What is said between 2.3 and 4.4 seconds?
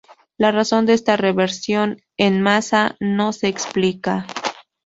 masa no se explica.